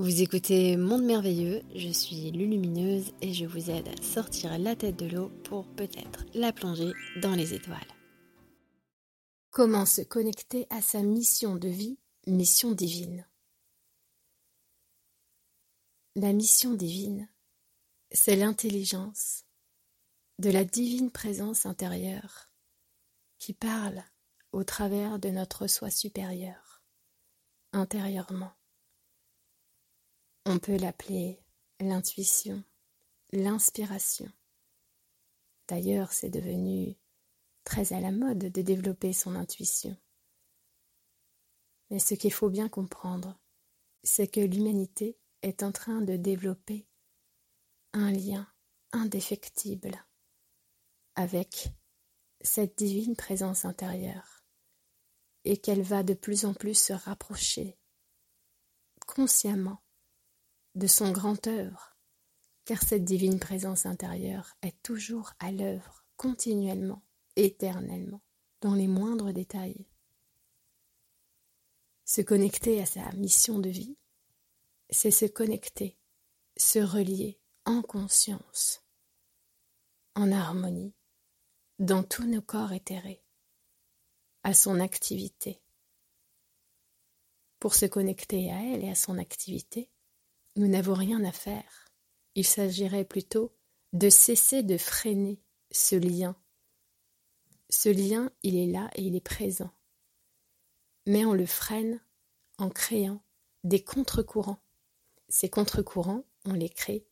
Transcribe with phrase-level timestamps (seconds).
[0.00, 4.96] Vous écoutez Monde Merveilleux, je suis Lulumineuse et je vous aide à sortir la tête
[4.96, 7.76] de l'eau pour peut-être la plonger dans les étoiles.
[9.50, 13.28] Comment se connecter à sa mission de vie, mission divine?
[16.16, 17.28] La mission divine,
[18.10, 19.44] c'est l'intelligence
[20.38, 22.50] de la divine présence intérieure
[23.38, 24.02] qui parle
[24.52, 26.82] au travers de notre soi supérieur,
[27.74, 28.54] intérieurement.
[30.52, 31.38] On peut l'appeler
[31.78, 32.64] l'intuition,
[33.30, 34.28] l'inspiration.
[35.68, 36.96] D'ailleurs, c'est devenu
[37.62, 39.96] très à la mode de développer son intuition.
[41.88, 43.38] Mais ce qu'il faut bien comprendre,
[44.02, 46.88] c'est que l'humanité est en train de développer
[47.92, 48.52] un lien
[48.90, 50.04] indéfectible
[51.14, 51.68] avec
[52.40, 54.42] cette divine présence intérieure
[55.44, 57.78] et qu'elle va de plus en plus se rapprocher
[59.06, 59.80] consciemment
[60.74, 61.96] de son grand œuvre,
[62.64, 67.02] car cette divine présence intérieure est toujours à l'œuvre, continuellement,
[67.36, 68.22] éternellement,
[68.60, 69.86] dans les moindres détails.
[72.04, 73.96] Se connecter à sa mission de vie,
[74.90, 75.96] c'est se connecter,
[76.56, 78.84] se relier en conscience,
[80.14, 80.94] en harmonie,
[81.78, 83.24] dans tous nos corps éthérés,
[84.42, 85.62] à son activité.
[87.58, 89.90] Pour se connecter à elle et à son activité,
[90.60, 91.88] nous n'avons rien à faire.
[92.34, 93.50] Il s'agirait plutôt
[93.94, 96.36] de cesser de freiner ce lien.
[97.70, 99.70] Ce lien, il est là et il est présent.
[101.06, 102.04] Mais on le freine
[102.58, 103.22] en créant
[103.64, 104.62] des contre-courants.
[105.30, 107.06] Ces contre-courants, on les crée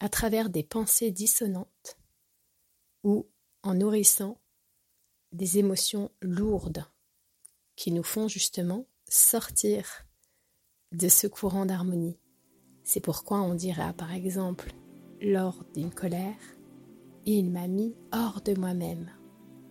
[0.00, 1.96] à travers des pensées dissonantes
[3.04, 3.30] ou
[3.62, 4.40] en nourrissant
[5.30, 6.84] des émotions lourdes
[7.76, 10.06] qui nous font justement sortir
[10.90, 12.18] de ce courant d'harmonie.
[12.90, 14.72] C'est pourquoi on dira par exemple
[15.20, 16.38] lors d'une colère,
[17.26, 19.10] il m'a mis hors de moi-même.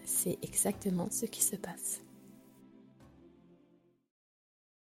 [0.06, 2.04] C'est exactement ce qui se passe.